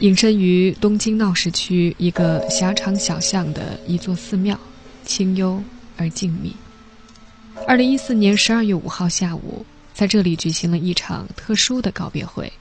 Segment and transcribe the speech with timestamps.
[0.00, 4.58] 隐身于东京闹市区一个狭长小巷的一座寺庙，
[5.06, 5.62] 清幽
[5.96, 6.52] 而静谧。
[7.66, 9.64] 二零一四年十二月五号下午，
[9.94, 12.52] 在这里举行了一场特殊的告别会，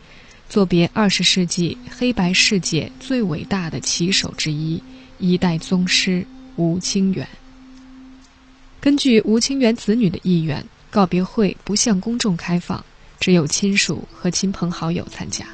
[0.47, 4.81] 作别二十世纪黑白世界最伟大的棋手之一——
[5.19, 6.25] 一代宗师
[6.55, 7.27] 吴清源。
[8.79, 12.81] 根据吴清源子女的意愿，告别会不向公众开放，
[13.19, 15.45] 只有亲属和亲朋好友参加。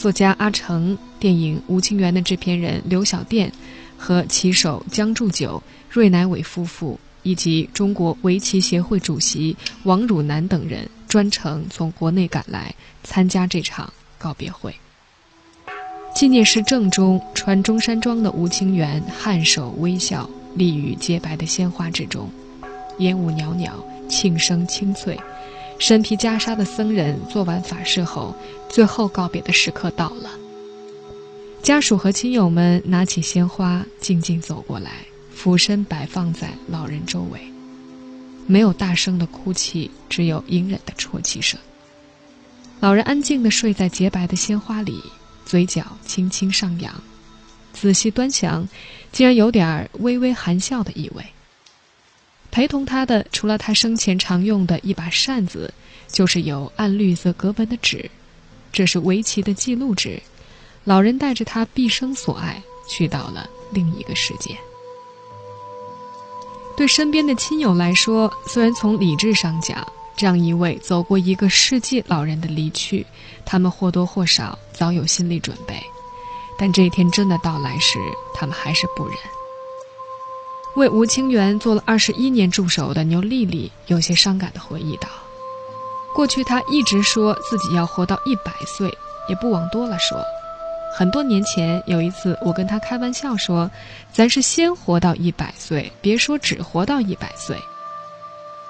[0.00, 3.52] 作家阿成、电影《吴清源》的制片人刘小电
[3.98, 14.74] 和棋手江祝九、芮乃伟夫妇，以及中国围棋协会主席王汝南等人专程从国内赶来参加这场告别会。
[16.14, 22.26] 纪念室正中，穿中山装的吴清源颔首微笑，立于洁白的鲜花之中，
[23.00, 23.74] 烟雾袅袅，
[24.08, 25.14] 庆声清脆。
[25.80, 28.36] 身披袈裟的僧人做完法事后，
[28.68, 30.30] 最后告别的时刻到了。
[31.62, 34.92] 家属和亲友们拿起鲜花，静静走过来，
[35.34, 37.40] 俯身摆放在老人周围。
[38.46, 41.58] 没有大声的哭泣，只有隐忍的啜泣声。
[42.78, 45.02] 老人安静地睡在洁白的鲜花里，
[45.46, 46.92] 嘴角轻轻上扬，
[47.72, 48.68] 仔细端详，
[49.12, 51.24] 竟然有点微微含笑的意味。
[52.50, 55.72] 陪同他的，除了他生前常用的一把扇子，
[56.08, 58.10] 就是有暗绿色格纹的纸，
[58.72, 60.20] 这是围棋的记录纸。
[60.84, 64.56] 老人带着他毕生所爱，去到了另一个世界。
[66.76, 73.06] 对身边的亲友来说，虽然从理智上讲，这样一位走过一个世纪老人的离去，
[73.44, 75.80] 他们或多或少早有心理准备，
[76.58, 77.98] 但这一天真的到来时，
[78.34, 79.16] 他们还是不忍。
[80.76, 85.08] 为吴清源做了二十一年助手的牛丽丽有些伤感地回忆道
[86.14, 88.88] ：“过去她一直说自己要活到一百岁，
[89.28, 90.22] 也不往多了说。
[90.96, 93.68] 很多年前有一次，我跟她开玩笑说
[94.12, 97.58] ：‘咱是先活到一百岁，别说只活到一百岁。’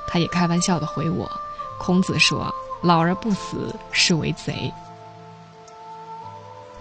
[0.08, 1.30] 她也开玩笑地回我
[1.78, 4.72] ：‘孔子说，老而不死，是为贼。’”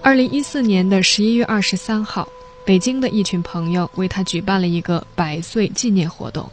[0.01, 2.25] 二零一四年的十一月二十三号。
[2.69, 6.47] 北京的一群朋友为他举办了一个百岁纪念活动。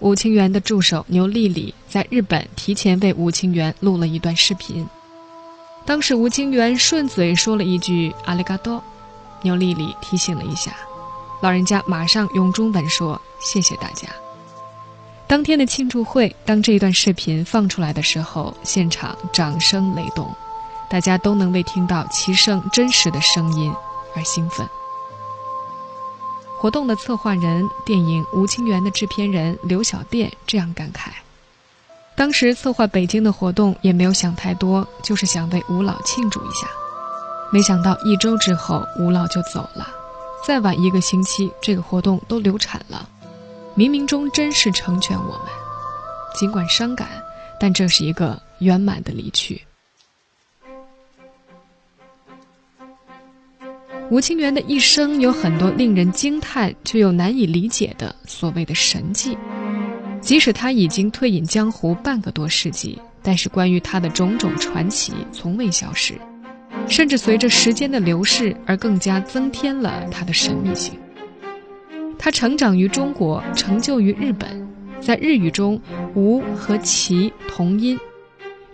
[0.00, 4.84] 吴清源的助手牛丽丽在日本提前为吴清源录了一段视频。
[5.86, 8.82] 当时吴清源顺嘴说了一句“阿里嘎多”，
[9.42, 10.74] 牛丽丽提醒了一下，
[11.40, 14.08] 老人家马上用中文说：“谢谢大家。”
[15.28, 20.34] 当天的庆祝会，当这一段视频放出来的时候，现场掌声雷动，
[20.90, 23.72] 大家都能为听到齐胜真实的声音
[24.16, 24.68] 而兴奋。
[26.64, 31.10] 活动的策划人、电影《吴清源》的制片人刘小电这样感慨
[32.16, 36.66] ：“当时策划北京的活动也没有想太多，就是想为吴老庆祝一下。
[37.52, 39.88] 没想到一周之后，吴老就走了。
[40.42, 43.10] 再晚一个星期，这个活动都流产了。
[43.76, 45.46] 冥冥中真是成全我们。
[46.34, 47.08] 尽管伤感，
[47.60, 49.60] 但这是一个圆满的离去。”
[54.10, 59.36] 吴清源的一生有很多令人惊叹却又难以理解的所谓的神迹，
[60.20, 66.14] 即使他已经退隐江湖半个多世纪，但是关于他的种种传奇从未消失，
[66.86, 70.94] 甚至随着时间的流逝而更加增添了他的神秘性。
[72.18, 74.68] 他成长于中国，成就于日本，
[75.00, 75.80] 在日语中
[76.14, 77.98] “吴”和“棋”同音，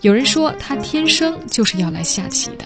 [0.03, 2.65] 有人说他天生就是要来下棋的。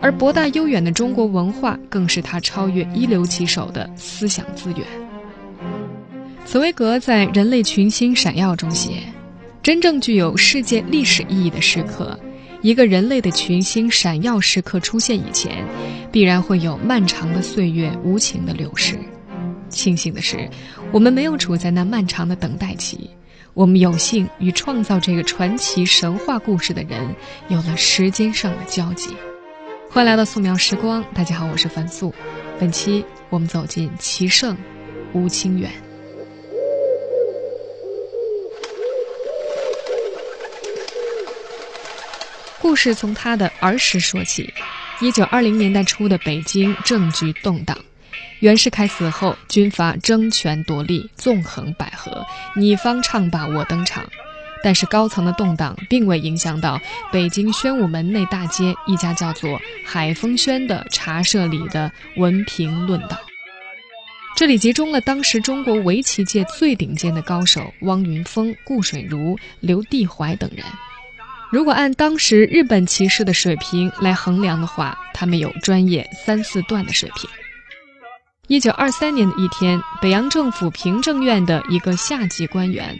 [0.00, 4.80] 而博大悠远的中国文化，更是他超越一流棋手的思想资源。
[6.46, 9.02] 茨威格在《人类群星闪耀》中写
[9.62, 12.18] ：“真正具有世界历史意义的时刻，
[12.62, 15.64] 一个人类的群星闪耀时刻出现以前，
[16.10, 18.98] 必然会有漫长的岁月无情的流逝。
[19.68, 20.48] 庆幸的是，
[20.90, 23.08] 我们没有处在那漫长的等待期，
[23.54, 27.14] 我们有幸与创造这个传奇神话故事的人
[27.48, 29.10] 有了时间上的交集。”
[29.92, 32.14] 欢迎来到素描时光，大家好，我是樊素。
[32.60, 34.56] 本期我们走进棋圣
[35.12, 35.68] 吴清源。
[42.60, 44.54] 故事从他的儿时说起。
[45.00, 47.76] 一九二零年代初的北京政局动荡，
[48.38, 54.04] 袁世凯死后，军阀争权夺利，纵横捭阖，你方唱罢我登场。
[54.62, 56.80] 但是高层的动荡并未影响到
[57.10, 63.18] 北京宣武门内大街一家叫做海风轩的茶社里的文评论道。
[64.36, 70.64] 这里集中了当时中国围棋界最顶尖的高手汪云峰、顾水如、刘地怀等人。
[71.50, 77.28] 如果按当时日本棋士的水平来衡量的话，他们有专业三四段的水平。
[78.46, 82.98] 一九二三年的一天，北洋政府平政院的一个下级官员，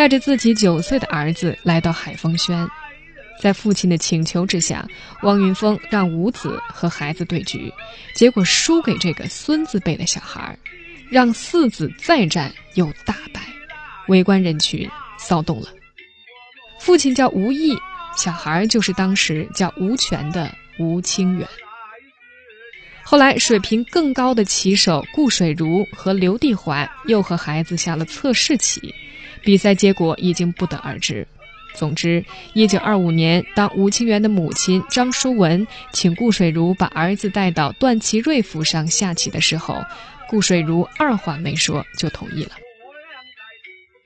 [0.00, 2.66] 带着自己九岁的儿子来到海丰轩，
[3.38, 4.82] 在父亲的请求之下，
[5.24, 7.70] 汪云峰让五子和孩子对局，
[8.14, 10.58] 结果输给这个孙子辈的小孩，
[11.10, 13.42] 让四子再战又大败，
[14.08, 14.88] 围观人群
[15.18, 15.68] 骚动了。
[16.78, 17.76] 父亲叫吴毅。
[18.16, 21.46] 小孩就是当时叫吴权的吴清源。
[23.04, 28.94] 后来水平更高的棋手顾水如和刘地怀又和孩子下了测试棋，
[29.42, 31.26] 比赛结果已经不得而知。
[31.74, 39.82] 总之，一九二五年，当吴清源的母亲张淑文请顾水如把儿子带到段祺瑞府上下棋的时候，
[40.28, 42.52] 顾水如二话没说就同意了。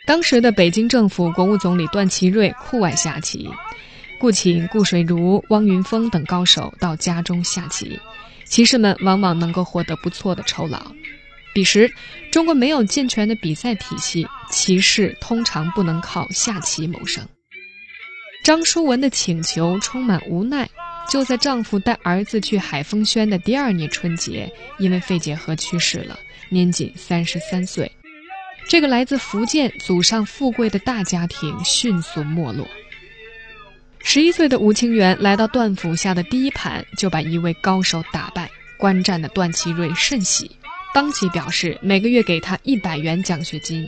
[0.06, 3.50] 当时的北京政府国务总理段祺瑞酷爱下棋。
[4.20, 7.98] 故请顾水如、汪云峰等高手到家中下棋，
[8.44, 10.80] 棋士们往往能够获得不错的酬劳。
[11.54, 11.90] 彼时，
[12.30, 17.26] 中国没有健全的比赛体系，棋士通常不能靠下棋谋生。
[18.42, 20.68] 张淑文的请求充满无奈。
[21.06, 26.18] 就在丈夫带儿子去海丰轩的第二年春节，因为肺结核去世了，
[26.48, 27.92] 年仅三十三岁。
[28.66, 32.66] 这个来自福建、祖上富贵的大家庭迅速没落。
[34.02, 38.50] 十一岁的吴清源来到段府下的第一盘，就把一位高手打败。
[38.78, 40.50] 观战的段祺瑞甚喜，
[40.94, 43.86] 当即表示每个月给他一百元奖学金。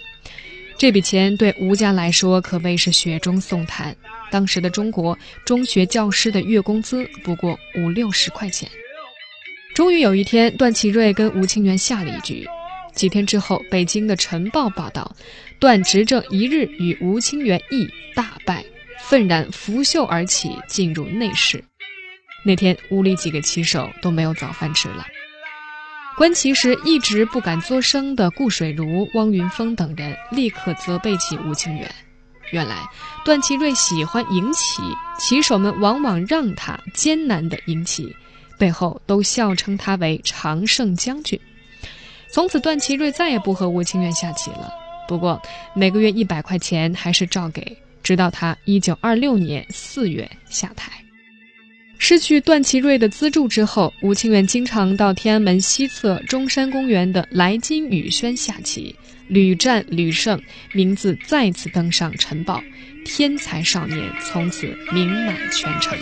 [0.77, 3.97] 这笔钱对吴家来说可谓是雪中送炭。
[4.31, 8.69] 当时的中国中学教师的月工资不过五六十块钱。
[9.73, 12.47] 终于有一天，段祺瑞跟吴清源下了一局。
[12.93, 15.15] 几天之后，北京的《晨报》报道，
[15.61, 18.65] 段执政一日与吴清源弈大败。
[18.99, 21.63] 愤然拂袖而起，进入内室。
[22.45, 25.07] 那天屋里几个棋手都没有早饭吃了。
[26.17, 31.95] 观棋时一直不敢作声的顾水如、汪云峰等人立刻责备起吴清源。
[32.53, 32.89] 原来
[33.23, 34.81] 段祺瑞喜欢赢棋，
[35.19, 38.17] 棋手们往往让他艰难的赢棋，
[38.59, 41.39] 背后都笑称他为常胜将军。
[42.33, 44.73] 从此，段祺瑞再也不和吴清源下棋了。
[45.07, 45.41] 不过
[45.75, 47.77] 每个月一百块钱还是照给。
[48.03, 50.93] 直到他一九二六年四月下台，
[51.99, 58.95] 失去段祺瑞的资助之后，吴清源经常到天安门西侧中山公园的来金雨轩下棋，
[59.29, 60.41] 屡战屡胜，
[60.73, 62.59] 名字再次登上《晨报》，
[63.05, 65.99] 天才少年从此名满全城。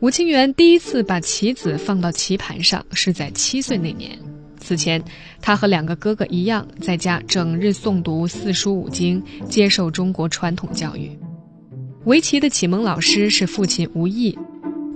[0.00, 4.18] 吴清源第一次把棋子放到棋盘上是在七岁那年。
[4.66, 5.00] 此前，
[5.40, 11.16] 他和两个哥哥一样，在家整日诵读四书五经，接受中国传统教育。
[12.06, 14.36] 围棋的启蒙老师是父亲吴毅。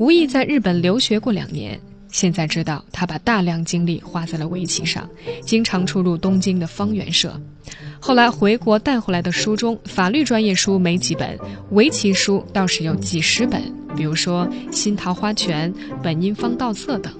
[0.00, 1.78] 吴毅在日本留学过两年，
[2.10, 5.08] 现在知道他把大量精力花在了围棋上，
[5.42, 7.40] 经常出入东京的方圆社。
[8.00, 11.38] 后来回国带回来的书中，法律专业书没几本，
[11.70, 13.62] 围棋书倒是有几十本，
[13.94, 15.72] 比如说《新桃花拳》
[16.02, 17.12] 《本因坊道策》等。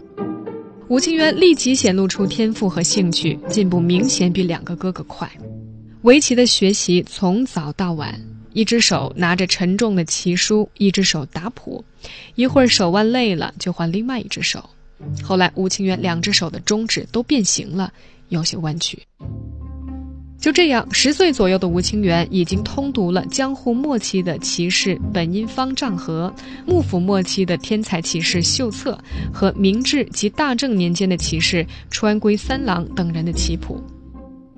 [0.91, 5.31] 吴清源立即显露出天赋和兴趣，进步明显比两个哥哥快。
[6.03, 8.21] 围棋的学习从早到晚，
[8.55, 11.85] 一只手拿着沉重的棋书，一只手打谱，
[12.35, 14.69] 一会儿手腕累了就换另外一只手。
[15.23, 17.93] 后来吴清源两只手的中指都变形了，
[18.31, 19.01] 有些弯曲。
[20.41, 26.33] 就这样，十岁左右的吴清源已经通读了江户末期的骑士本因坊丈和、
[26.67, 28.99] 幕府末期的天才骑士秀策
[29.31, 33.79] 和明治及大正年间的骑士川龟三郎等人的棋谱。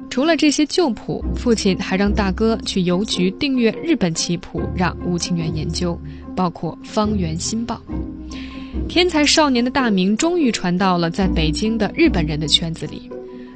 [0.08, 5.98] 除了这些旧谱，父亲还让大哥去邮局订阅日本棋谱，让吴清源研究，
[6.36, 7.80] 包括《方圆新报》。
[8.88, 13.10] 天才少年的大名终于传到了在北京的日本人的圈子里。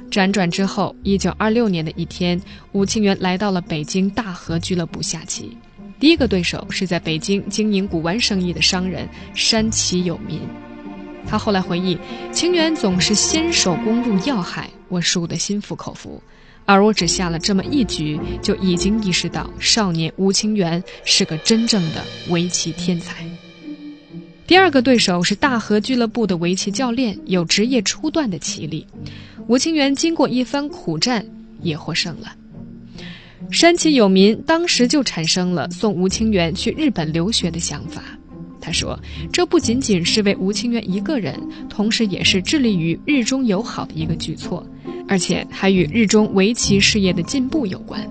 [0.09, 5.57] 辗转之后，一九二六年的一天，吴清源来到了北京大和俱乐部下棋。
[5.99, 10.39] 第一个对手是在北京经营古玩生意的商人山崎有民。
[11.27, 11.97] 他后来回忆，
[12.31, 16.21] 清源总是先手攻入要害，我输得心服口服。
[16.65, 23.25] 而我只下了这么一局，就已经意识到少年吴清源是个真正的围棋天才。
[24.47, 28.87] 第二个对手是大和俱乐部的围棋教练，有职业初段的棋力。
[29.45, 31.25] 吴清源经过一番苦战，
[31.61, 32.33] 也获胜了。
[33.51, 38.01] 山崎有民当时就产生了送吴清源去日本留学的想法。
[38.61, 38.97] 他说
[39.31, 41.37] ：“这不仅仅是为吴清源一个人，
[41.69, 44.65] 同时也是致力于日中友好的一个举措，
[45.09, 48.09] 而且还与日中围棋事业的进步有关。”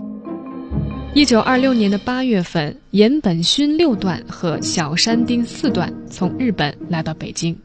[1.16, 7.56] 一九二六年的八月份，岩本勋六段和小山丁四段从日本来到北京，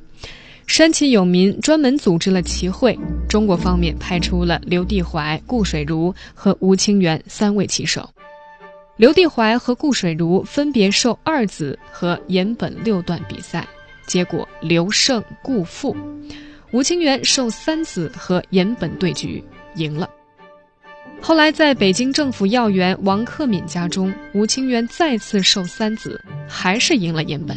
[0.68, 8.10] 山崎有民专门组织了棋会，中国方面派出了刘地怀、顾水如和吴清源三位棋手。
[8.96, 13.68] 刘地怀和顾水如分别授二子和岩本六段比赛，
[14.08, 15.94] 结果刘胜、顾负。
[16.72, 19.44] 吴清源授三子和岩本对局，
[19.76, 20.10] 赢了。
[21.24, 27.56] 后来在北京政府要员王克敏家中，吴清源再次授三子，还是赢了岩本。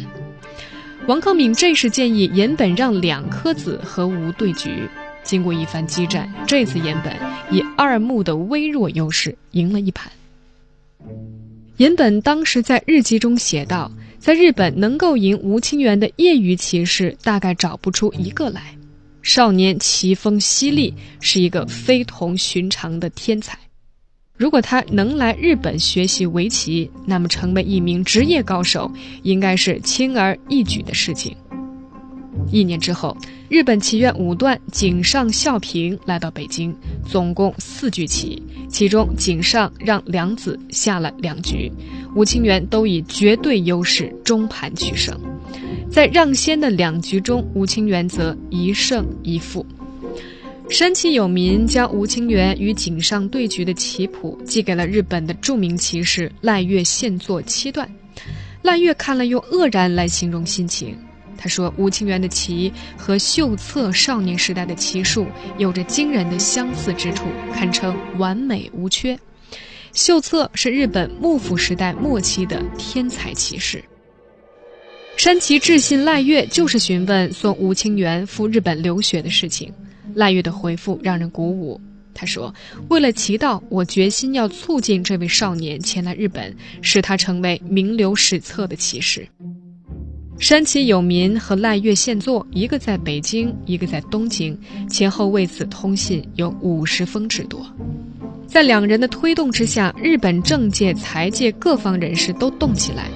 [1.07, 4.87] 王克敏这时建议岩本让两颗子和吴对局，
[5.23, 7.13] 经过一番激战，这次岩本
[7.49, 10.11] 以二目的微弱优势赢了一盘。
[11.77, 18.74] 岩本当时在日记中写道：“在日本能够赢吴清源的业余棋士，大概找不出一个来。
[19.25, 23.57] 少年奇峰犀利，是一个非同寻常的天才。
[24.37, 28.91] 如果他能来日本学习围棋，那么成为一名职业高手，
[29.23, 31.35] 应该是轻而易举的事情。”
[32.51, 33.15] 一年之后，
[33.49, 36.75] 日本棋院五段井上孝平来到北京，
[37.07, 41.71] 总共四局棋，其中井上让良子下了两局，
[42.15, 45.19] 吴清源都以绝对优势中盘取胜。
[45.89, 49.65] 在让先的两局中，吴清源则一胜一负。
[50.69, 57.89] 山崎有民将吴清源与井上对局的棋谱寄给了日本的著名棋士赖月现作七段，
[58.63, 60.97] 赖月看了用愕然来形容心情。
[61.37, 65.27] 他说：“吴清源的棋和秀策少年时代的棋术
[65.57, 69.17] 有着惊人的相似之处，堪称完美无缺。
[69.93, 73.83] 秀策是日本幕府时代末期的天才棋士。”
[75.17, 79.71] 山崎智信赖月就是询问送吴清源赴日本留学的事情。
[80.13, 81.79] 赖月的回复让人鼓舞。
[82.13, 82.53] 他说
[82.87, 89.27] ：“为了棋道，我决心要促进这位少年前来日本，使他成为名留史册的棋士。”
[90.37, 94.55] 山崎有民和赖月现作，一个在北京，一个在东京，
[94.89, 97.65] 前后为此通信有五十封之多。
[98.45, 103.09] 在两人的推动之下，日本政界、财界各方人士都动起来。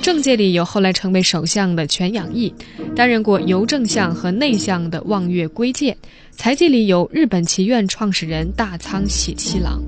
[0.00, 2.52] 政界里有后来成为首相的全养义，
[2.96, 5.94] 担任过邮政相和内相的望月圭介；
[6.32, 9.80] 财界里有日本棋院创始人大仓喜七郎。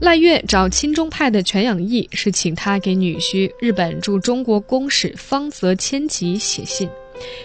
[0.00, 6.90] 赖月找亲中派的全养义，是请他给女婿日本驻中国公使方泽千吉写信，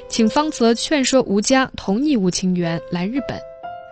[0.09, 3.39] 请方泽劝说吴家同意吴清源来日本。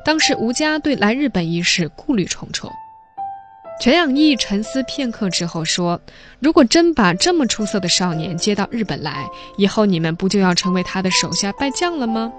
[0.04, 2.70] 当时吴家对来日本一事顾虑重重。
[3.80, 6.02] 全养义沉思片刻之后说
[6.42, 12.34] ：“如果真把这么出色的少年接到日本来，以后你们不就要成为他的手下败将了吗？”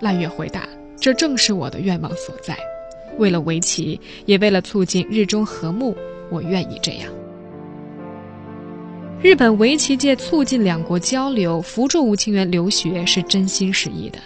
[0.00, 0.68] 赖月回答
[1.00, 2.58] ：“这正是我的愿望所在。”
[3.18, 5.96] 为了围棋，也为了促进日中和睦，
[6.30, 7.12] 我愿意这样。
[9.22, 14.18] 日本围棋界促进两国交流、扶助吴清源留学是真心实意的，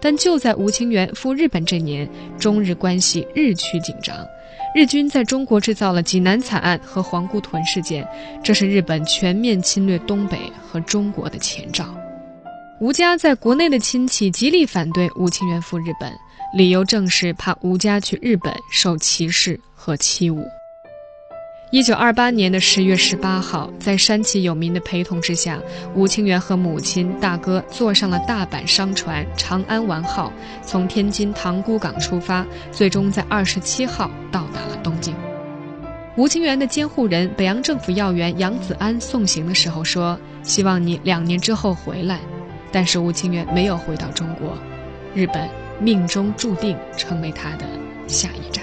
[0.00, 4.16] 但就在吴清源赴日本这年，中日关系日趋紧张，
[4.74, 8.04] 日军在中国制造了济南惨案和皇姑屯事件，
[8.42, 11.84] 这是日本全面侵略东北和中国的前兆。
[12.80, 16.10] 吴家在国内的亲戚极力反对吴清源赴日本。
[16.52, 20.44] 理由正是怕吴家去日本受歧视和欺侮。
[21.70, 25.60] 一九二八年的十月十八号，在山崎有民的陪同之下，
[25.94, 30.32] 吴清源和母亲、大哥坐上了大阪商船“长安丸号”，
[30.66, 35.14] 从天津塘沽港出发，最终在二十七号到达了东京。
[36.16, 42.18] 吴清源的监护人、北洋政府要员杨子安送行的时候说：“希望你两年之后回来。”
[42.72, 44.58] 但是吴清源没有回到中国，
[45.14, 45.59] 日本。
[45.80, 47.66] 命中注定成为他的
[48.06, 48.62] 下一站。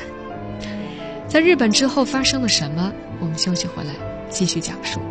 [1.28, 2.94] 在日本之后发生了什么？
[3.20, 3.94] 我们休息回来
[4.30, 5.02] 继续讲述。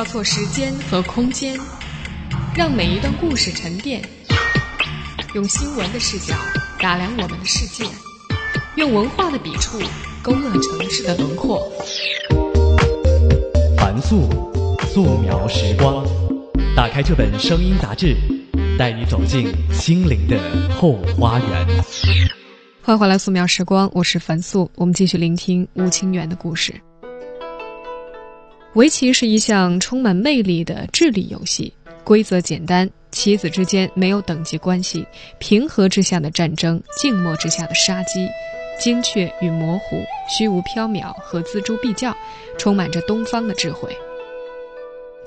[0.00, 1.54] 交错时间和空间，
[2.56, 4.00] 让每一段故事沉淀。
[5.34, 6.34] 用新闻的视角
[6.80, 7.84] 打量我们的世界，
[8.76, 9.78] 用文化的笔触
[10.22, 11.70] 勾勒城市的轮廓。
[13.76, 14.26] 凡素，
[14.88, 16.02] 素描时光。
[16.74, 18.16] 打开这本声音杂志，
[18.78, 20.40] 带你走进心灵的
[20.80, 21.66] 后花园。
[22.80, 24.70] 欢迎回来，素描时光，我是樊素。
[24.76, 26.72] 我们继续聆听吴清源的故事。
[28.74, 31.72] 围棋是一项充满魅力的智力游戏，
[32.04, 35.04] 规则简单，棋子之间没有等级关系，
[35.40, 38.28] 平和之下的战争，静默之下的杀机。
[38.78, 42.16] 精确与模糊，虚无缥缈和锱铢必较，
[42.56, 43.94] 充满着东方的智慧。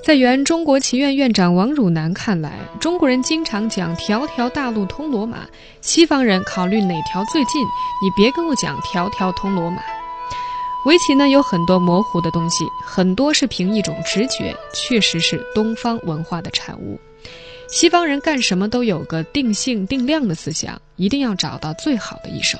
[0.02, 5.46] 在原中国棋院院长王汝南看来，中国人经常讲“条条大路通罗马”，
[5.82, 7.62] 西方人考虑哪条最近，
[8.02, 9.82] 你别跟我讲“条条通罗马”。
[10.84, 17.00] 围棋呢有很多模糊的东西，很多是凭一种直觉，确实是东方文化的产物。
[17.68, 22.58] 西方人干什么都有个定性定量的思想，一定要找到最好的一手。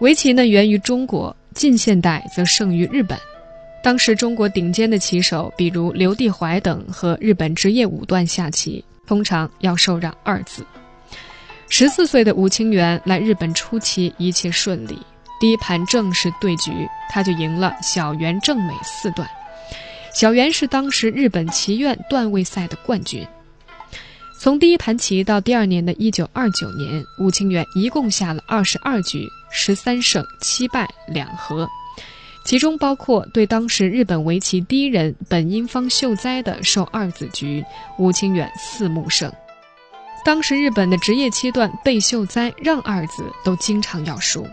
[0.00, 3.16] 围棋呢源于中国，近现代则盛于日本。
[3.80, 10.66] 当时中国顶尖的棋手，比如刘地怀等，和日本职业五段下棋，通常要受让二子。
[11.68, 14.98] 十四岁的吴清源来日本初期一切顺利，
[15.40, 19.28] 第一盘正式对局，他就赢了小原正美四段。
[20.12, 23.26] 小原是当时日本棋院段位赛的冠军。
[24.40, 31.68] 从第一盘棋到第二年的一九二九年，吴清源一共下了二十二局，十三胜七败两和，
[32.44, 37.64] 其中包括对当时日本围棋第一人本因坊秀哉的受二子局，
[37.98, 39.32] 吴清源四目胜。
[40.24, 44.46] 当时日本的职业七段被秀哉让二子都经常要输。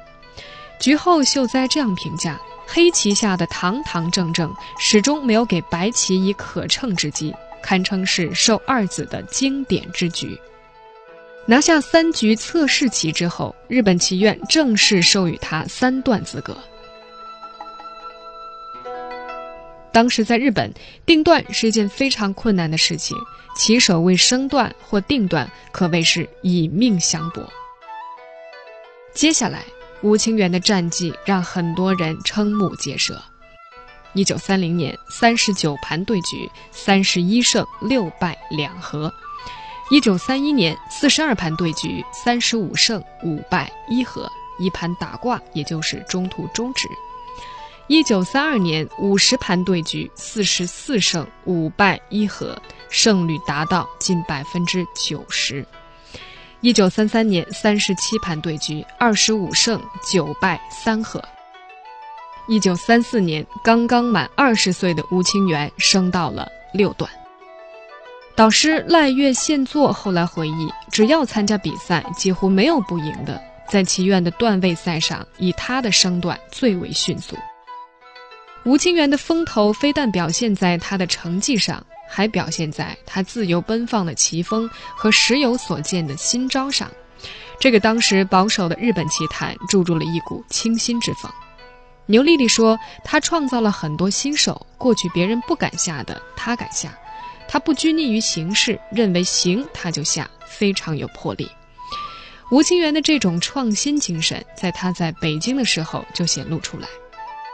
[0.82, 7.32] 局后秀哉这样评价：黑棋下的堂堂正正，始终没有给白棋以可乘之机。
[7.62, 10.36] 堪称是受二子的经典之局。
[11.46, 16.58] 拿下三局测试棋之后，日本棋院正式授予他三段资格。
[19.92, 20.74] 当时在日本，
[21.06, 23.16] 定段是一件非常困难的事情，
[23.56, 27.48] 棋手为升段或定段可谓是以命相搏。
[29.14, 29.64] 接下来，
[30.02, 33.22] 吴清源的战绩让很多人瞠目结舌。
[34.14, 39.10] 一九三零年，三十九盘对局，三十一胜六败两和；
[39.90, 46.88] 一九三一年，四十二盘对局，三十五胜五败一和，一盘打挂，也就是中途终止；
[47.88, 52.60] 一九三二年，五十盘对局，四十四胜五败一和，
[52.90, 55.64] 胜率达到近百分之九十；
[56.62, 61.20] 一九三三年，三十七盘对局，二十五胜九败三和。
[62.48, 67.10] 一九三四年，刚刚满二十岁的吴清源升到了六段。
[68.36, 73.42] 导师赖月宪作后来回忆，只要参加比赛，几乎没有不赢的。
[73.68, 77.36] 在棋院的段位赛上，以他的升段最为迅速。
[78.66, 86.92] 吴清源的风头非但表现在他的成绩上，还表现在他自由奔放的棋风和时有所见的新招上。
[87.58, 91.32] 这个当时保守的日本棋坛注入了一股清新之风。
[92.08, 96.98] 牛莉莉说：“他创造了很多新手，过去别人不敢下的，他敢下。
[97.48, 101.50] 他不拘泥于形式，认为行他就下，非常有魄力。”
[102.52, 106.88] 吴清源的这种创新精神，在他在北京的时候就显露出来。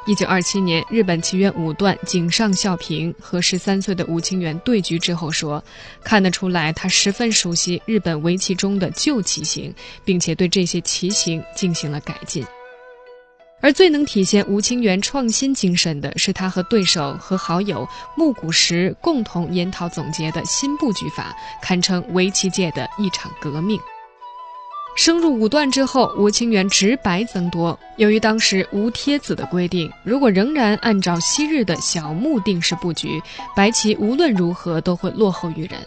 [0.08, 5.62] 一九二七年，日本棋院五段井上孝平和十三岁的吴清源对局之后说
[6.02, 12.46] ：“看得出来，他十分熟悉日本围棋中的旧棋形，并且对这些棋形进行了改进。”
[13.60, 23.78] 而最能体现吴清源创新精神的是他和对手和好友木谷实共同研讨总结的新布局法，堪称围棋界的一场革命。
[24.98, 27.80] 升入五段之后，吴清源直白增多。
[27.98, 33.22] 由于当时无贴子的规定，如果仍然按照昔日的小目定式布局，
[33.56, 35.80] 白棋无论如何都会落后于人。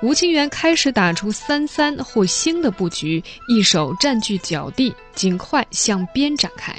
[0.00, 6.74] 吴清源开始打出三三或星的布局，一手占据角地，尽快向边展开。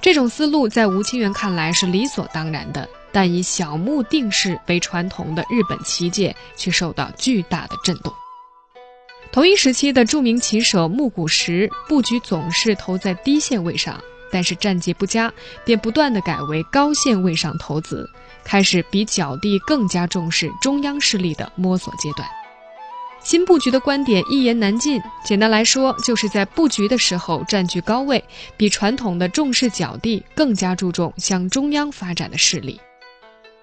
[0.00, 8.10] 这种思路在吴清源看来是理所当然的，但以小目定式为传统的日本棋界却受到巨大的震动。
[9.32, 14.02] 同一时期的著名棋手木谷实布局总是投在低线位上，
[14.32, 15.32] 但是战绩不佳，
[15.64, 18.10] 便不断的改为高线位上投子，
[18.42, 22.28] 开始比角地更加重视中央势力的摸索阶段。
[23.22, 25.00] 新布局的观点一言难尽。
[25.24, 28.24] 简单来说，就是在布局的时候占据高位，
[28.56, 32.80] 比传统的重视角地更加注重向中央发展的势力。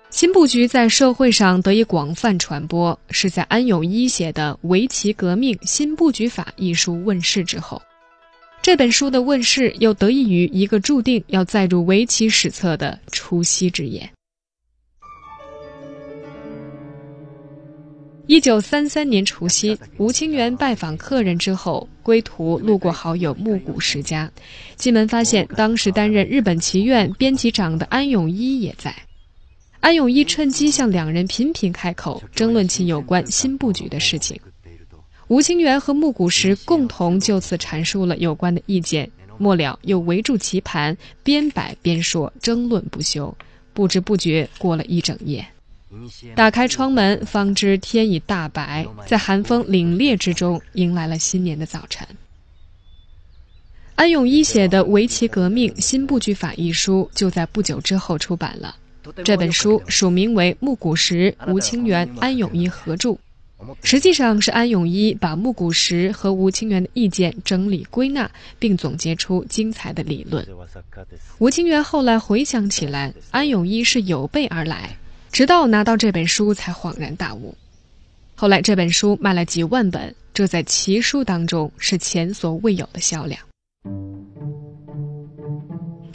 [0.10, 7.82] 新布局在社会上得以广泛传播，是在安永一写的《围棋革命新布局法》一书问世之后。
[8.62, 14.10] 这本书的问世又得益于一个注定要载入围棋史册的除夕之夜。
[18.28, 24.30] 一九三三年除夕，吴清源拜访客人之后，归途路过好友木谷实家，
[24.76, 28.93] 进门发现当时担任日本棋院编辑长的安永一也在。
[29.88, 34.38] 安永一趁机向两人频频开口，争论起有关新布局的事情。
[35.30, 43.34] 吴清源和木谷实共同就此阐述了有关的意见，末了又围住棋盘，边摆边说，争论不休，
[43.73, 45.47] 不知不觉过了一整夜。
[46.36, 52.06] 打开窗门，方知天已大白，在寒风凛冽之中，迎来了新年的早晨。
[53.95, 58.76] 安永一写的《围棋革命新布局法》一书，就在不久之后出版了。
[59.24, 63.17] 这本书署名为木谷实、吴清源、安永一合著，
[63.84, 70.48] 实际上是安永一把木谷实和吴清源的意见整理归纳，并总结出精彩的理论。
[71.39, 74.96] 吴清源后来回想起来，安永一是有备而来。
[75.32, 77.56] 直到拿到这本书，才恍然大悟。
[78.34, 83.39] 后来这本书卖了几万本，这在奇书当中是前所未有的销量。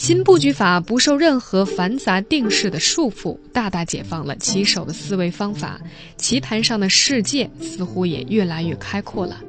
[0.03, 5.81] 新布局法不受任何繁杂定式的束缚，大大解放了棋手的思维方法，
[6.17, 9.41] 棋盘上的世界似乎也越来越开阔了。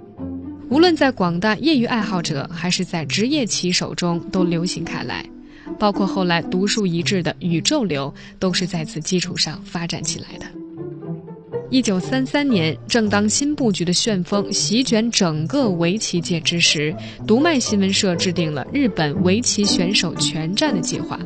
[0.70, 5.26] 无论在广大业余爱好者，还是在职业棋手中，都流行开来。
[5.80, 10.46] 包括后来独树一帜的宇宙流，都是在此基础上发展起来的。
[11.74, 21.20] 一九三三年，正当新布局的旋风席卷整个围棋界之时，读卖新闻社制定了日本围棋选手全战的计划。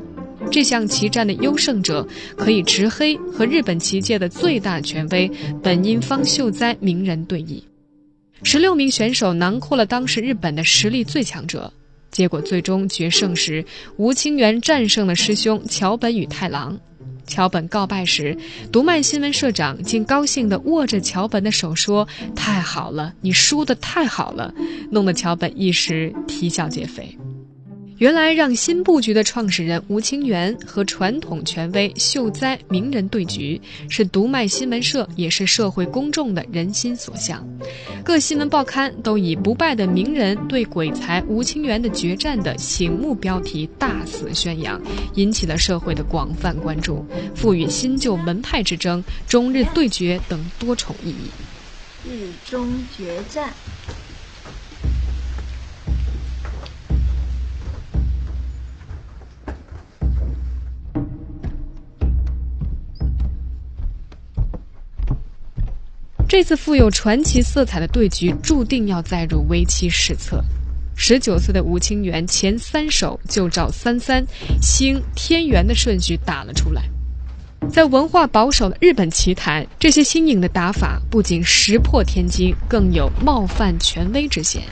[0.49, 2.07] 这项棋战的优胜者
[2.37, 5.29] 可以直黑和日本棋界的最大权威
[5.61, 7.61] 本因坊秀哉名人对弈。
[8.41, 11.69] 十六名选手囊括了当时日本的实力最强者。
[12.09, 13.65] 结果最终决胜时，
[13.97, 16.79] 吴清源战胜了师兄桥本与太郎。
[17.27, 18.35] 桥本告白时，
[18.71, 24.53] 读卖新闻社长竟高兴地握着桥本的手说：“太好了，你输得太好了！”
[24.89, 27.15] 弄得桥本一时啼笑皆非。
[27.97, 37.43] 原来让新布局的创始人吴清源和传统权威秀哉名人对局，是读卖新闻社也是社会公众的人心所向。
[38.03, 44.79] 各新闻报刊都以“不败的名人对鬼才吴清源的决战”的醒目标题大肆宣扬，
[45.15, 51.31] 引起了社会的广泛关注，赋予新旧门派之争、中日对决等多重意义。
[52.07, 53.51] 日中决战。
[66.27, 70.43] 这次富有传奇色彩的对局，注定要载入围棋史册。
[70.93, 74.25] 十九岁的吴清源前三手就照三三
[74.61, 76.83] 星天元的顺序打了出来。
[77.71, 84.63] 在文化保守的日本棋坛，这些新颖的打法不仅石破天惊，更有冒犯权威之嫌。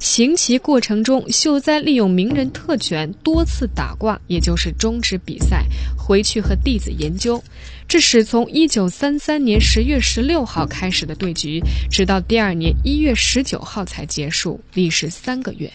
[0.00, 7.42] 行棋过程中，秀哉利用名人特权多次打卦，也就是终止比赛，回去和弟子研究。
[7.90, 15.72] 这是从一九三三年十月十六号开始的对局，直到第二年一月十九号才结束，历时三个月。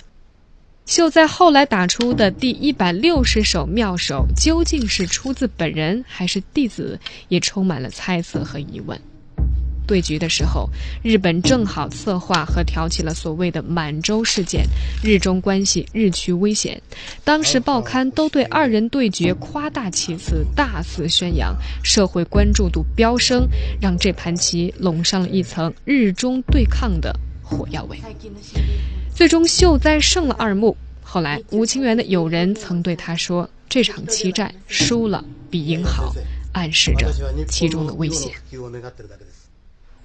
[0.85, 6.97] 秀在后来打出的第一百六十手妙手，究竟是出自本人还是弟子，
[7.27, 8.97] 也充满了猜测和疑问。
[9.85, 10.69] 对局的时候，
[11.01, 14.65] 日本正好策划和挑起了所谓的满洲事件，
[15.03, 16.81] 日中关系日趋危险。
[17.23, 23.47] 当时报刊都对二人对决夸大其词，大肆宣扬，社会关注度飙升，
[23.79, 27.99] 让这盘棋笼上了一层日中对抗的火药味。
[29.13, 30.75] 最终秀哉胜了二目。
[31.01, 36.13] 后来吴清源的友人曾对他说：“这场棋战输了比赢好，
[36.51, 37.13] 暗示着
[37.47, 38.33] 其中的危险。”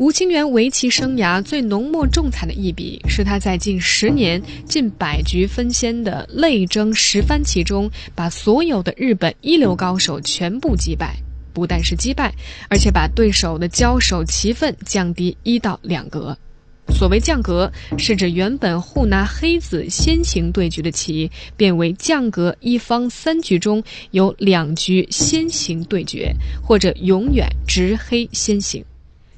[0.00, 11.14] 吴清源围棋生涯最浓墨重彩的一笔，是他在近十年近百局分先的类争十番棋中，把所有的日本一流高手全部击败。
[11.52, 12.32] 不但是击败，
[12.70, 16.34] 而且把对手的交手棋分降低一到两格。
[16.88, 26.34] 所谓降格，是指原本互拿黑子先行对局的棋，变为降格一方三局中有两局先行对决，
[26.66, 28.82] 或者永远执黑先行。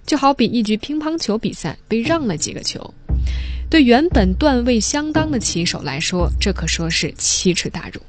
[0.07, 2.93] 就好比一局乒乓球比赛被让了几个球，
[3.71, 8.01] 对原本段位相当的棋手来说，这可说是奇耻大辱。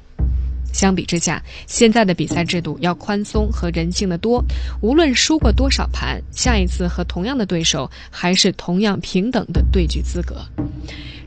[0.72, 4.44] 相比之下，现在的比赛制度要宽松和人性的多。
[4.82, 10.44] 无论输过多少盘，下一次和同样的对手还是同样平等的对局资格。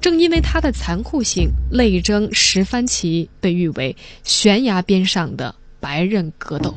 [0.01, 6.75] 正因为它的残酷性，类争十番棋被誉为悬崖边上的白刃格斗。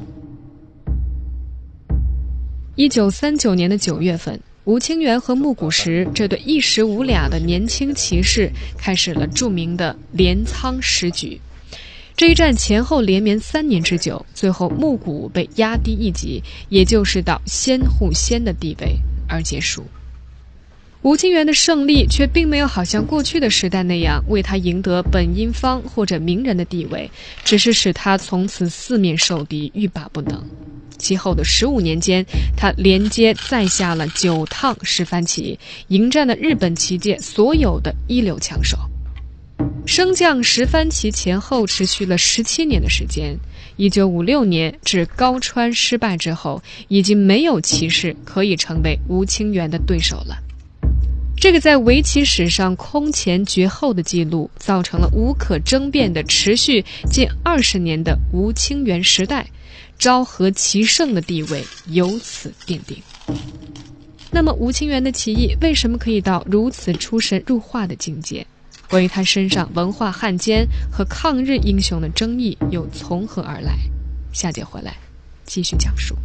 [2.81, 11.39] 一九三九年的九月份，吴清源和木谷实这对一时无俩的年轻骑士开始了著名的镰仓十局。
[12.17, 18.97] 这一战前后连绵三年之久，最后木谷被压低一级，也就是到先护仙的地位
[19.29, 19.85] 而结束。
[21.03, 27.11] 吴清源的胜利却并没有好像过去的时代那样为他赢得本因坊或者名人的地位，
[27.45, 30.43] 只是使他从此四面受敌，欲罢不能。
[31.01, 32.25] 其后的十五年间，
[32.57, 35.59] 他连接再下了九趟十番棋，
[35.89, 38.79] 迎战了日本棋界所有的一流枪手。
[39.85, 43.37] 升降十番棋前后持续了十七年的时间。
[43.77, 50.37] 一九五六年至高川失败之后，已经没有骑士可以成为吴清源的对手了。
[51.37, 59.47] 这个在围棋史上空前绝后的记录，造成了无可争辩的持续近二十年的吴清源时代。
[60.01, 63.01] 昭和棋圣的地位由此奠定。
[64.33, 68.45] 那么，吴清源的棋艺为什么可以到如此出神入化的境界？
[68.89, 73.77] 关于他身上文化汉奸和抗日英雄的争议又从何而来？
[74.33, 74.97] 下节回来
[75.45, 76.17] 继续讲述。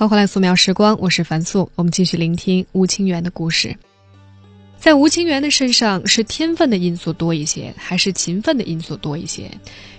[0.00, 1.70] 欢迎回来，素描时光，我是樊素。
[1.74, 3.76] 我们继续聆听吴清源的故事。
[4.78, 9.50] 在吴清源的身上，是天分的因素多一些，还是勤奋的因素多一些？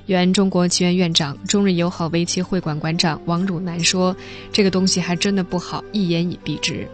[0.07, 4.17] 原中国棋院院长、中日友好围棋会馆馆长王汝南说
[4.51, 6.87] ：“这个东西还真的不好一言以蔽之。”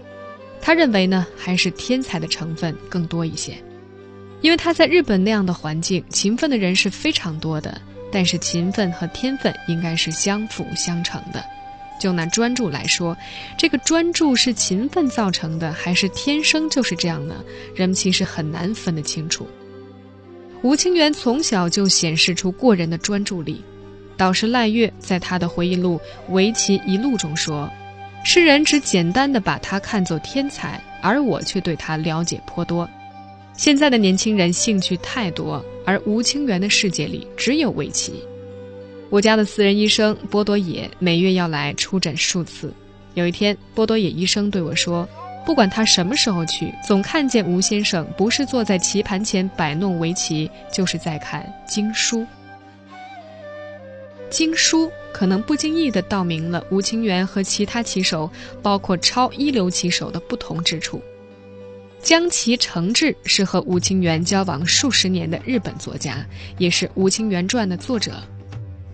[0.60, 3.56] 他认为呢，还是天才的成分更多一些，
[4.42, 7.80] 因为他在日本那样的环境，勤奋的人是非常多的，
[8.12, 11.42] 但是勤奋和天分应该是相辅相成的。
[12.00, 13.18] 就拿专注来说，
[13.58, 17.44] 这个专注是勤奋造成的，还是天生就是这样呢？
[17.76, 19.48] 人们其实很难分得清楚。
[20.64, 23.64] 吴清源从小就显示出过人的专注力，
[24.18, 26.00] 导师赖月在他的回忆录
[26.34, 27.70] 《围棋一路》中说
[28.26, 32.90] ：“世人只简单的把他看作天才，而我却对他了解颇多。
[33.54, 38.24] 现在的年轻人兴趣太多，而吴清源的世界里只有围棋。”
[39.10, 42.74] 我家的私人医生波多野每月要来出诊数次。
[43.14, 45.08] 有一天，波多野医生对我说
[45.46, 52.26] ：“不管他什么时候去，总看见吴先生不是坐在棋盘前摆弄围棋，就是在看经书。”
[54.30, 58.30] 经书可能不经意地道明了吴清源和其他棋手，
[58.62, 61.02] 包括超一流棋手的不同之处。
[62.04, 68.22] 江崎诚志是和吴清源交往数十年的日本作家，也是《吴清源传》的作者。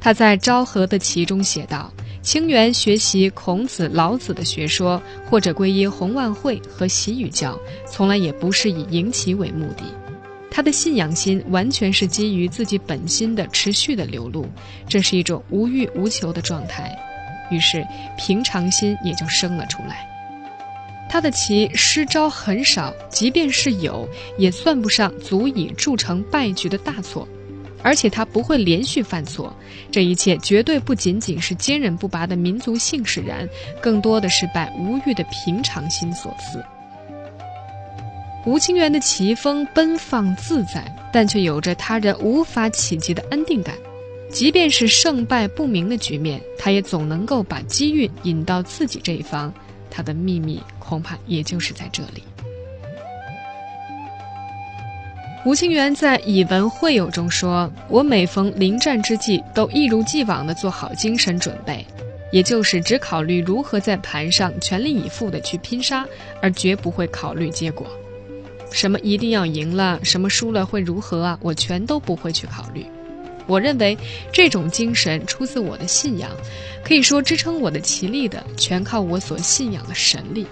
[0.03, 1.89] 他在《昭和的棋》中写道
[2.21, 7.57] ：“清源学习孔子、老子的学说，或者皈依弘万会和习语教，
[7.89, 9.85] 从来也不是以赢棋为目的。
[10.51, 14.45] 他的信仰心完全是基于自己本心的持续的流露，
[14.89, 16.93] 这是一种无欲无求的状态。
[17.49, 17.81] 于是
[18.17, 20.05] 平常心也就生了出来。
[21.09, 24.05] 他的棋失招很少，即便是有，
[24.37, 27.25] 也算不上足以铸成败局的大错。”
[27.83, 29.53] 而且他不会连续犯错，
[29.91, 33.47] 这一切绝对不仅仅是坚韧不拔的民族性使然，
[33.81, 36.63] 更多的是拜无欲的平常心所赐。
[38.45, 43.75] 吴清源的棋风奔放自在，但却有着他人无法企及的安定感。
[44.29, 49.53] 即便是胜败不明的局面，他也总能够把机运引到自己这一方。
[49.91, 52.23] 他的秘密恐怕也就是在这里。
[55.45, 61.85] 吴清源在以文会友中说：“我每逢临战之际，都一如既往地做好精神准备，
[62.31, 66.05] 也就是只考虑如何在盘上全力以赴地去拼杀，
[66.41, 67.85] 而绝不会考虑结果。
[68.71, 71.37] 什么一定要赢了，什么输了会如何啊？
[71.41, 72.85] 我全都不会去考虑。
[73.45, 73.97] 我认为
[74.31, 76.31] 这种精神出自我的信仰，
[76.85, 80.47] 可以说支撑我的棋力的，全靠我所信仰的神力。”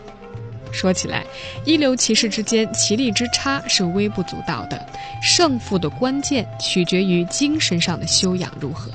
[0.71, 1.25] 说起来，
[1.65, 4.85] 一流骑士之间棋力之差是微不足道的，
[5.21, 8.91] 胜负的关键取决于精神上的修养如何。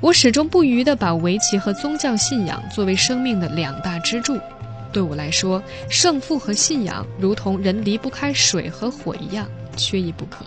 [0.00, 4.38] 我始终不渝地把围棋和宗教信仰作为生命的两大支柱。
[4.92, 10.44] 对我来说，胜负和信仰如同人离不开水和火一样，缺一不可。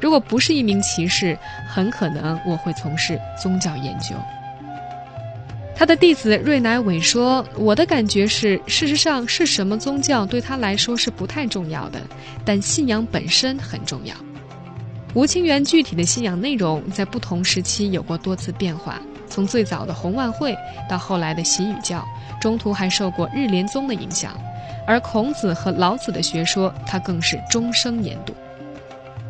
[0.00, 1.36] 如果不是一名骑士，
[1.68, 4.14] 很可能我会从事宗教研究。
[5.76, 12.00] 他的弟子瑞乃伟说：“我的感觉是，事实上是什么宗教对他来说是不太重要的，
[12.44, 14.14] 但信仰本身很重要。
[15.14, 20.56] 吴清源具体的信仰内容在不同时期有过多次变化，从最早的红万会
[20.88, 22.04] 到后来的习语教，
[22.40, 24.32] 中途还受过日莲宗的影响。
[24.86, 28.32] 而孔子和老子的学说，他更是终生研读。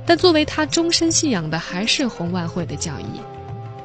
[0.05, 3.21] 但作为他终身信仰的，还是红万会的教义。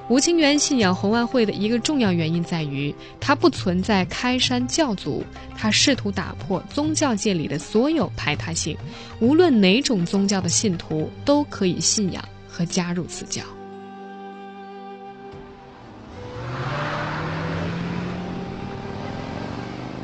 [0.09, 5.23] 吴清源信仰红万会的一个重要原因在于，它不存在开山教祖，
[5.55, 8.75] 他试图打破宗教界里的所有排他性，
[9.19, 13.43] 无论哪种宗教的信徒都可以信仰和加入此教。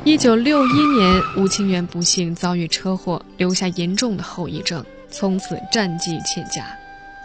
[0.04, 6.64] 一九六一年，吴清源不幸遭遇车祸，留下严重的后遗症，从此战绩欠佳。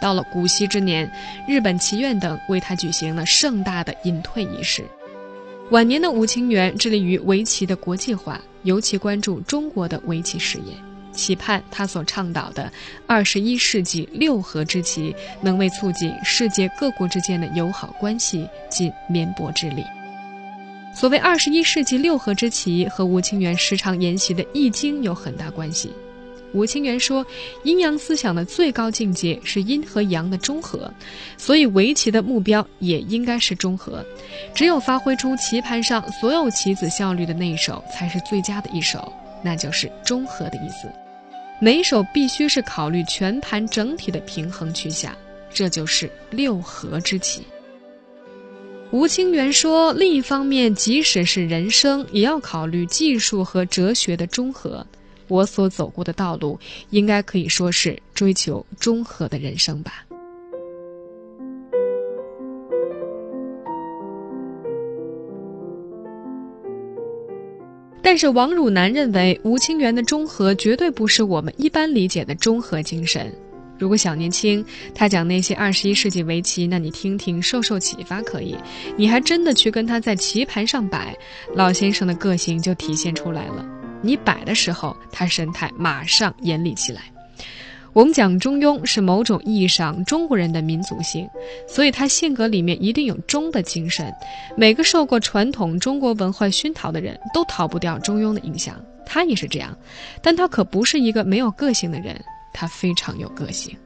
[0.02, 1.08] 到了古稀之年，
[1.46, 4.84] 日本棋院等为他举行了盛大的隐退仪式。
[5.70, 10.74] 晚年的吴清源致力于围棋的国际化，尤其关注中国的围棋事业，
[11.12, 12.70] 期盼他所倡导的
[13.06, 19.84] 二十一世纪六合之棋能为促进世界各国之间的友好关系尽绵薄之力。
[20.94, 25.90] 所谓二十一世纪六合之棋，和吴清源时常研习的《易经》有很大关系。
[26.52, 27.24] 吴清源说
[27.64, 30.92] ：“阴阳思想的最高境界是阴和阳的中和，
[31.38, 34.04] 所以围棋的目标也应该是中和。
[34.54, 39.12] 只有发挥出棋盘上所有棋子效率的那一手，才是最佳的一手，
[39.42, 40.88] 那就是中和的意思。
[41.58, 45.16] 每一手必须是考虑全盘整体的平衡趋向，
[45.52, 47.42] 这就是六合之棋。”
[48.92, 54.86] 吴清源说：“另一方面，即使是人生，也要考虑技术和哲学的中和。”
[55.32, 56.58] 我所走过的道路，
[56.90, 60.04] 应该可以说是追求中和的人生吧。
[68.02, 73.32] 但是王汝南认为，吴清源的中和绝对不是我们一般理解的中和精神。
[73.78, 74.62] 如果小年轻
[74.94, 78.54] 他讲那些二十一世纪围棋，那你听听受受启发可以。
[78.98, 81.16] 你还真的去跟他在棋盘上摆，
[81.54, 83.81] 老先生的个性就体现出来了。
[84.02, 87.02] 你摆的时候，他神态马上严厉起来。
[87.94, 91.28] 我们讲中庸是某种意义上中国人的民族性，
[91.68, 94.10] 所以他性格里面一定有中的精神。
[94.56, 99.76] 每个受过传统中国文化熏陶的人都逃不掉中庸的影响，他也是这样。
[100.22, 102.18] 但他可不是一个没有个性的人，
[102.54, 103.76] 他非常有个性。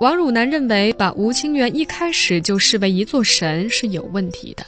[0.00, 4.64] 王汝南认为，把吴清源一开始就视为一座神是有问题的。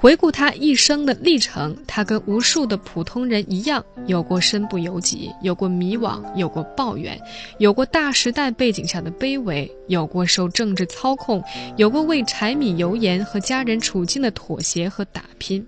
[0.00, 7.20] 回顾他一生的历程，他跟无数的普通人一样，有过身不由己，有过迷惘，有过抱怨，
[7.58, 11.44] 有过大时代背景下的卑微，有过受政治操控，
[11.76, 15.66] 有过为柴米油盐和家人处境的妥协和打拼。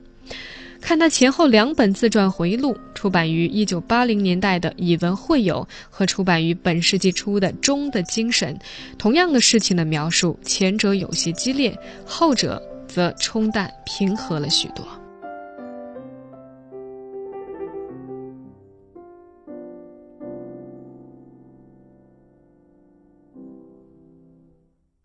[0.80, 8.54] 看他前后两本自传回忆录，出版于一九八零年代的《以文会友》和出版于本世纪初的《中的精神》，
[8.96, 12.60] 同样的事情的描述，前者有些激烈，后者。
[12.92, 14.84] 则冲淡平和了许多。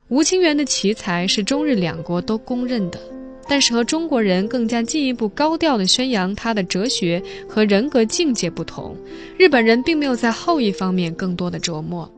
[0.09, 2.99] 吴清源的奇才是中日两国都公认的，
[3.47, 8.95] 但是和中国人更加进一步高调的宣扬他的哲学和人格境界不同，
[9.37, 12.09] 日本人并没有在后一方面更多的琢磨。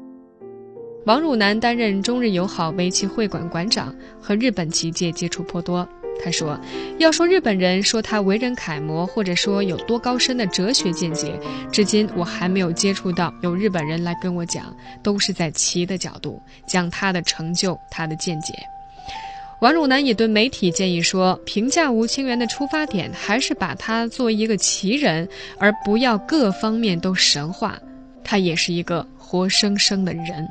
[1.06, 5.88] 王汝南担任中日友好围棋会馆馆长，和日本棋界接触颇多。
[6.22, 6.60] 他说
[7.00, 11.40] ：“要说日本人说他为人楷模，或者说有多高深的哲学见解，
[11.72, 18.54] 至今我还没有接触到有日本人来跟我讲，都是在棋的角度讲他的成就、他的见解。”
[19.62, 27.80] 王汝南也对媒体建议说：“评价吴清源的出发点，还是把他作为一个奇人，而不要各方面都神话。
[28.22, 30.46] 他也是一个活生生的人。”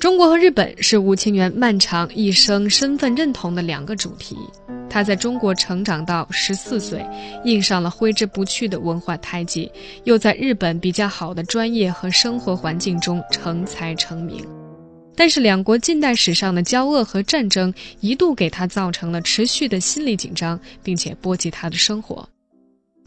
[0.00, 4.36] 中国和日本是吴清源漫长一生身份认同的两个主题。
[4.88, 7.04] 他在中国成长到十四岁，
[7.44, 9.68] 印上了挥之不去的文化胎记；
[10.04, 14.46] 又在日本比较好的专业和生活环境中成才成名。
[15.16, 22.26] 但是，两国近代史上的交恶和战争一度给他造成了持续的心理紧张，并且波及他的生活。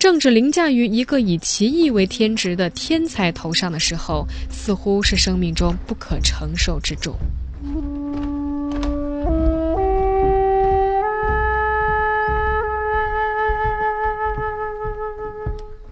[0.02, 7.16] 政治凌驾于一个以奇异为天职的天才头上的时候，似乎是生命中不可承受之重。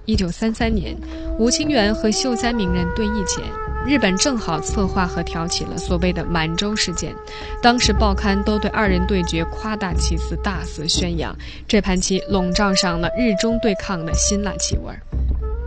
[0.05, 0.97] 一九三三年，
[1.37, 3.68] 吴清源和秀哉名人对弈前。
[3.85, 7.15] 日本正好策划和挑起了所谓的满洲事件，
[7.61, 11.35] 当时报刊都对二人对决夸大其词，大肆宣扬，
[11.67, 14.93] 这盘棋笼罩上了日中对抗的辛辣气味。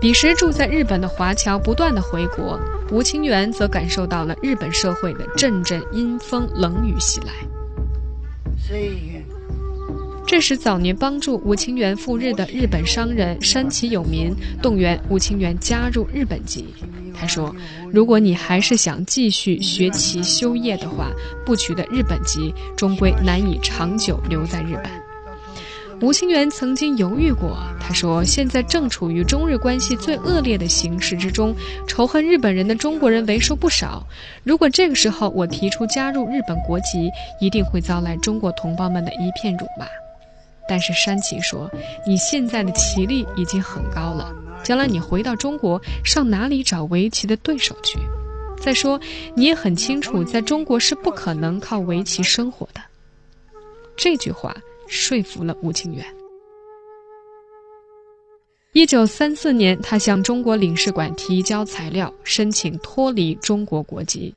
[0.00, 2.60] 彼时住在日本的华侨不断的回国，
[2.90, 7.32] 吴清源则感受到了日本社会的阵阵阴风冷雨袭来。
[10.26, 16.74] 这时，早年帮助吴清源赴日的日本商人山崎有民动员吴清源加入日本籍。
[17.14, 17.54] 他说
[17.92, 21.10] ：“如果你还是想继续学习修业的话，
[21.44, 24.90] 不取得日本籍，终归难以长久留在日本。”
[26.00, 31.54] 吴清源曾经犹豫过，他说：“现在正处于中日关系最恶劣的形势之中，
[31.86, 34.04] 仇恨日本人的中国人为数不少。
[34.42, 37.08] 如果这个时候我提出加入日本国籍，
[37.40, 39.86] 一定会遭来中国同胞们的一片辱骂。”
[40.68, 41.70] 但是山崎说
[42.04, 44.32] ：“你现在的棋力已经很高了，
[44.62, 47.98] 将来你回到中国，上哪里找围棋的对手去？
[48.60, 49.00] 再说，
[49.34, 52.80] 你也很清楚，在中国是不可能靠围棋生活的。”
[53.96, 54.56] 这句话
[54.86, 56.04] 说服了吴清源。
[58.72, 64.34] 一九三四年，他向中国领事馆提交材料，申请脱离中国国籍，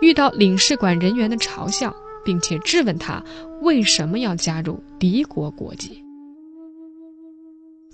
[0.00, 1.94] 遇到领事馆人员的嘲笑。
[2.24, 3.24] 并且质问他
[3.62, 6.04] 为什么要加入敌国国籍。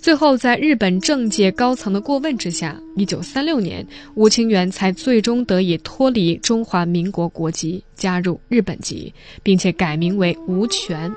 [0.05, 3.83] 最后，在日本政界高层的过问之下，一九三六年，
[4.13, 11.11] 吴清源才最终得以脱离中华民国国籍，加入日本籍，并且改名为吴权。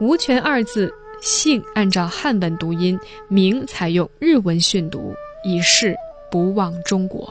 [0.00, 0.88] 吴权二字，
[1.20, 2.96] 姓按照汉文读音，
[3.26, 5.96] 名采用日文训读，以示
[6.30, 7.28] 不忘中国。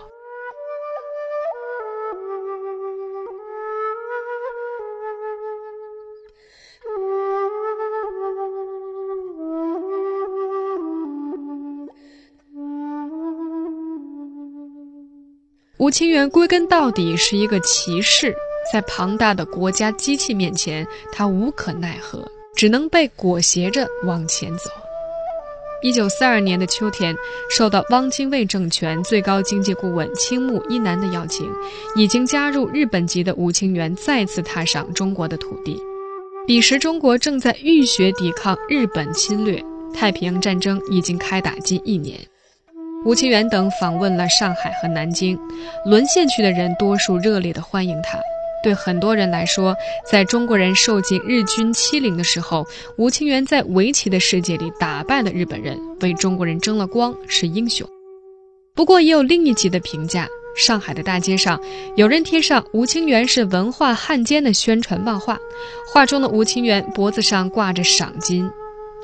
[15.85, 18.35] 吴清源归根到底是一个骑士，
[18.73, 24.71] 在庞大的国家机器面前，他无可奈何，只能被裹挟着往前走。
[25.83, 27.15] 一九四二年的秋天，
[27.51, 31.47] 受到汪精卫政权最高经济顾问青木一男的邀请，
[31.95, 35.79] 已经加入日本籍的吴清源再次踏上中国的土地。
[36.47, 39.63] 彼时，中国正在浴血抵抗日本侵略，
[39.93, 42.19] 太平洋战争已经开打近一年。
[43.05, 45.37] 吴清源等访问了上海和南京，
[45.85, 48.17] 沦陷区的人多数热烈地欢迎他。
[48.63, 49.77] 对很多人来说，
[50.09, 52.65] 在中国人受尽日军欺凌的时候，
[52.97, 57.87] 吴清源在围棋的世界里打败了日本人，为中国人争了光，是英雄。
[58.73, 60.27] 不过，也有另一级的评价：
[60.57, 61.61] 上海的大街上，
[61.95, 65.37] 有人贴上吴清源是文化汉奸的宣传漫画，
[65.93, 68.49] 画中的吴清源脖子上挂着赏金。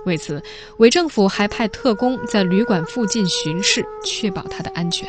[0.05, 0.41] 为此，
[0.77, 5.07] 伪政府还派特工在旅馆附近巡视，确保他的安全。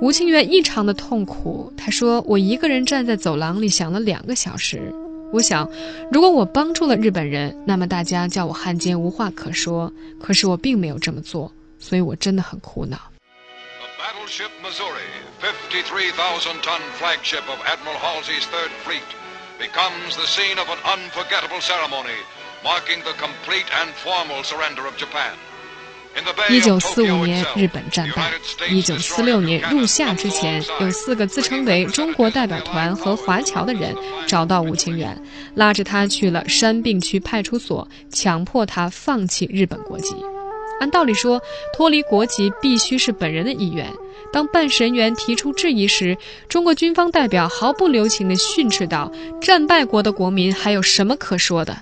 [0.00, 4.92] 吴清源异常的痛苦，他说：“我一个人站在走廊里想了两个小时。
[5.32, 5.68] 我想，
[6.12, 9.90] 如果我帮助了日本人，那么大家叫我汉奸无话可说。
[10.20, 12.98] 可是我并没有这么做，所以我真的很苦恼。”
[13.98, 15.08] Battleship Missouri,
[15.40, 19.25] fifty-three thousand ton flagship of Admiral Halsey's Third Fleet.
[19.58, 22.16] Becomes the scene of an unforgettable ceremony
[22.62, 25.32] marking the complete and formal surrender of Japan.
[26.48, 28.32] 一九四五年，日本战败。
[28.70, 33.94] 一九四六年入夏之前，有四个自称为中国代表团和华侨的人
[34.26, 35.22] 找到吴清源，
[35.54, 40.16] 拉着他去了山病区派出所，强迫他放弃日本国籍。
[40.80, 41.38] 按道理说，
[41.74, 43.92] 脱离国籍必须是本人的意愿。
[44.32, 46.16] 当办事人员提出质疑时，
[46.48, 49.10] 中国军方代表毫不留情地训斥道
[49.40, 51.76] ：“战败国的国民还有什么可说的？”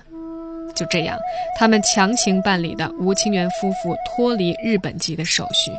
[0.75, 1.17] 就这样，
[1.57, 5.71] 他们强行办理的吴清源夫妇脱离日本籍的手续。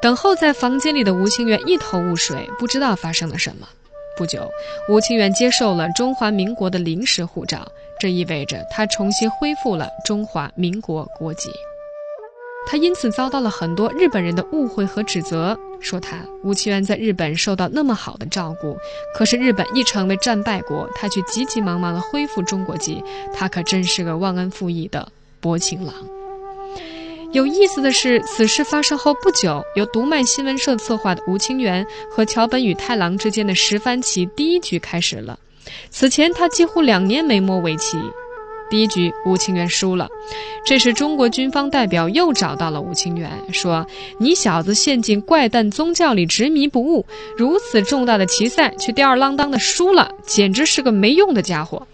[0.00, 3.68] 等候在房间里的吴清源一头雾水，不知道发生了什么。
[4.16, 4.48] 不久，
[4.88, 7.66] 吴清源接受了中华民国的临时护照，
[7.98, 11.50] 这意味着他重新恢复了中华民国国籍。
[12.66, 18.76] 他因此遭到了很多日本人的误会和指责，说他吴清源在日本受到那么好的照顾，
[19.14, 23.02] 可是日本一成为战败国，他却急急忙忙地恢复中国籍，
[23.34, 25.06] 他可真是个忘恩负义的
[25.40, 25.94] 薄情郎。
[27.32, 35.38] 有意思的是，此事发生后不久，由读卖新闻社策划的吴清源和桥本宇太郎之间的十番棋第一局开始了。
[35.90, 37.96] 此前他几乎两年没摸围棋。
[38.72, 40.08] 第一局，吴清源输了。
[40.64, 47.04] 这时，中国军方代表又找到了吴清源，说：“你小子陷进怪诞宗教里执迷不悟，
[47.36, 51.86] 如此重大的棋赛却吊儿郎当的输了，简直是个没用的家伙。”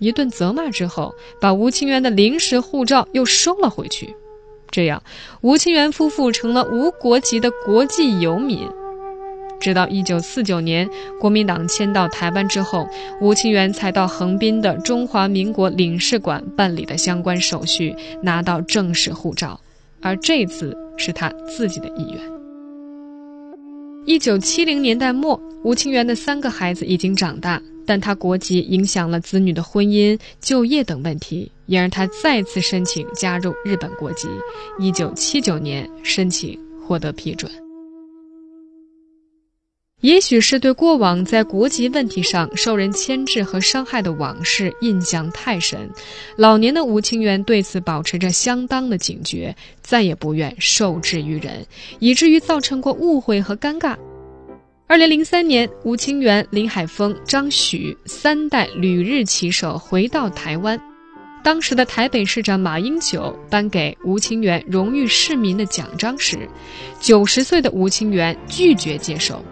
[0.00, 4.16] 一顿责骂之后，把吴清源的临时护照又收了回去。
[4.70, 5.02] 这样，
[5.42, 8.66] 吴清源夫妇成了无国籍的国际游民。
[9.60, 10.88] 直到一九四九年，
[11.20, 12.88] 国民党迁到台湾之后，
[13.20, 19.60] 吴清源才到横滨的中华民国领事馆办理的相关手续，拿到正式护照。
[20.00, 22.20] 而这次是他自己的意愿。
[24.06, 34.26] 一九七零年代末，吴清源的三个孩子已经长大，但他国籍影响了子女的婚姻、就业等问题，也让他再次申请加入日本国籍。
[34.78, 37.69] 一九七九年，申请获得批准。
[40.00, 45.90] 也许是对过往在国籍问题上受人牵制和伤害的往事印象太深，
[46.36, 51.66] 老年的吴清源对此保持着相当的警觉，再也不愿受制于人，
[51.98, 53.94] 以至于造成过误会和尴尬。
[54.86, 60.80] 二零零三年，吴清源、林海峰、张许三代旅日棋手回到台湾，
[61.44, 66.48] 当时的台北市长马英九颁给吴清源荣誉市民的奖章时，
[66.98, 69.44] 九十岁的吴清源拒绝接受。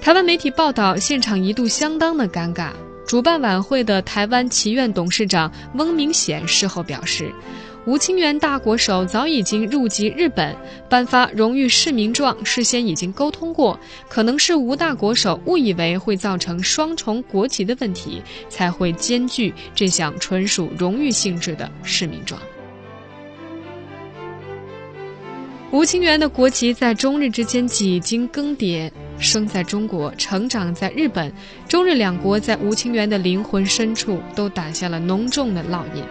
[0.00, 2.70] 台湾媒体报道，现场一度相当的尴尬。
[3.06, 7.30] 主办晚会的台湾棋院董事长翁明显事后表示，
[7.84, 10.54] 吴清源大国手早已经入籍日本，
[10.88, 13.78] 颁发荣誉市民状事先已经沟通过，
[14.08, 22.40] 可能是吴大国手误以为会造成双重国籍的问题，才会兼具这项纯属荣誉性质的市民状。
[25.70, 28.90] 吴清源的国籍在中日之间几经更迭。
[29.18, 31.30] 生在中国，成长在日本，
[31.68, 36.02] 中日两国在吴清源的灵魂深处都打下了浓重的烙印。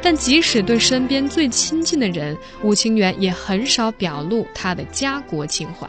[0.00, 5.88] 但即使对身边最亲近的人，吴清源也很少表露他的家国情怀。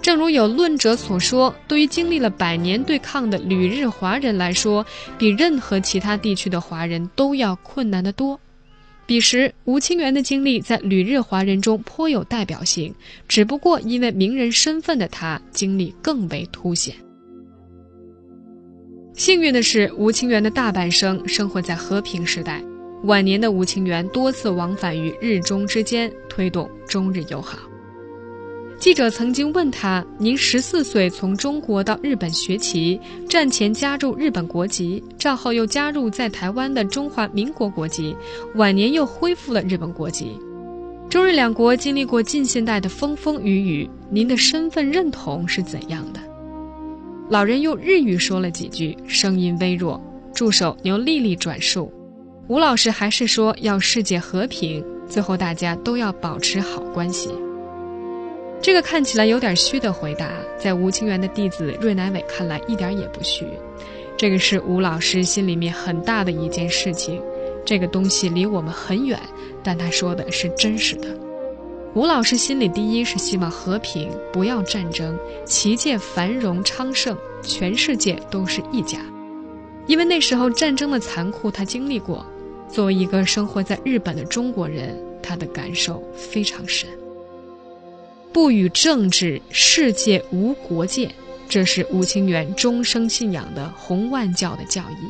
[0.00, 4.86] 正如有论者所说，对于经历了百年对抗的旅日华人来说，
[5.18, 8.40] 比任何其他地区的华人都要困难得多。
[9.06, 12.92] 彼时，吴清源的经历在旅日华人中颇有代表性，
[13.28, 16.92] 只不过因为名人身份的他，经历更为凸显。
[19.14, 22.60] 幸运的是，吴清源的大半生生活在和平时代，
[23.04, 27.58] 晚年的吴清源多次往返于日中之间，推动中日友好。
[28.78, 38.14] 记者曾经问他：“您十四岁从中国到日本学棋，战前加入日本国籍，战后又加入在台湾的中华民国国籍，
[38.54, 40.38] 晚年又恢复了日本国籍。
[41.08, 46.20] 中日两国经历过近现代的风风雨雨，您的身份认同是怎样的？”
[47.30, 50.00] 老人用日语说了几句，声音微弱。
[50.34, 51.90] 助手由丽丽转述
[52.46, 57.30] ：“吴老师还是说要世界和平，最后大家都要保持好关系。”
[58.66, 63.46] 这个看起来有点虚的回答，在吴清源的弟子芮乃伟看来一点也不虚。
[64.16, 67.22] 这个是吴老师心里面很大的一件事情，
[67.64, 69.16] 这个东西离我们很远，
[69.62, 71.06] 但他说的是真实的。
[71.94, 78.98] 吴老师心里第一是希望和平，不要战争，旗界繁荣昌盛，全世界都是一家。
[79.86, 82.26] 因为那时候战争的残酷他经历过，
[82.68, 86.88] 作为一个生活在日本的中国人，他的感受非常深。
[88.32, 91.14] 不与政治，世界无国界，
[91.48, 95.08] 这是吴清源终生信仰的红万教的教义，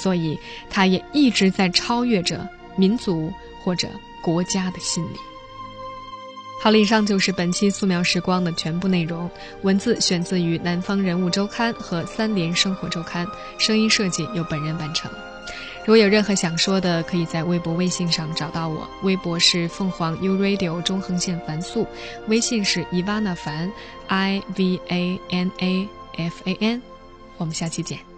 [0.00, 0.38] 所以
[0.70, 3.30] 他也一直在超越着民族
[3.62, 3.88] 或者
[4.22, 5.16] 国家的心理。
[6.62, 9.30] 好了，以上就是本期素描时光的全部内容，
[9.62, 13.26] 文字选自于《南方人物周刊》和《三联生活周刊》，
[13.58, 15.10] 声音设计由本人完成。
[15.86, 18.90] 如果有任何想说的，可以在微博、微信上找到我。
[19.04, 21.86] 微博是凤凰 U Radio 中横线凡素，
[22.26, 23.70] 微信是 Ivana 凡
[24.08, 26.82] I V A N A F A N。
[27.36, 28.15] 我们下期见。